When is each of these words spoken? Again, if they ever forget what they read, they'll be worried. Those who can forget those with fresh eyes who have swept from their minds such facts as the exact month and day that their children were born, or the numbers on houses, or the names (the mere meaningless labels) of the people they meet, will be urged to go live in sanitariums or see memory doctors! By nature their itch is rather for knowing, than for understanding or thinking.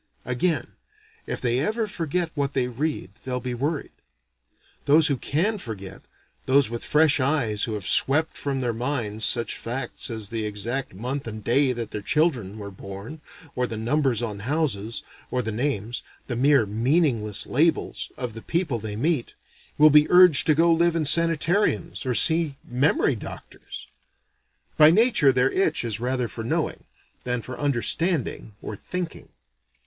Again, 0.25 0.71
if 1.27 1.39
they 1.41 1.59
ever 1.59 1.85
forget 1.85 2.31
what 2.33 2.53
they 2.53 2.67
read, 2.67 3.11
they'll 3.23 3.39
be 3.39 3.53
worried. 3.53 3.91
Those 4.85 5.09
who 5.09 5.15
can 5.15 5.59
forget 5.59 6.01
those 6.47 6.71
with 6.71 6.83
fresh 6.83 7.19
eyes 7.19 7.65
who 7.65 7.75
have 7.75 7.85
swept 7.87 8.35
from 8.35 8.61
their 8.61 8.73
minds 8.73 9.23
such 9.25 9.55
facts 9.55 10.09
as 10.09 10.29
the 10.29 10.43
exact 10.43 10.95
month 10.95 11.27
and 11.27 11.43
day 11.43 11.71
that 11.73 11.91
their 11.91 12.01
children 12.01 12.57
were 12.57 12.71
born, 12.71 13.21
or 13.55 13.67
the 13.67 13.77
numbers 13.77 14.23
on 14.23 14.39
houses, 14.39 15.03
or 15.29 15.43
the 15.43 15.51
names 15.51 16.01
(the 16.25 16.35
mere 16.35 16.65
meaningless 16.65 17.45
labels) 17.45 18.09
of 18.17 18.33
the 18.33 18.41
people 18.41 18.79
they 18.79 18.95
meet, 18.95 19.35
will 19.77 19.91
be 19.91 20.09
urged 20.09 20.47
to 20.47 20.55
go 20.55 20.71
live 20.73 20.95
in 20.95 21.05
sanitariums 21.05 22.07
or 22.07 22.15
see 22.15 22.57
memory 22.67 23.15
doctors! 23.15 23.85
By 24.77 24.89
nature 24.89 25.31
their 25.31 25.51
itch 25.51 25.85
is 25.85 25.99
rather 25.99 26.27
for 26.27 26.43
knowing, 26.43 26.85
than 27.23 27.43
for 27.43 27.55
understanding 27.59 28.55
or 28.63 28.75
thinking. 28.75 29.29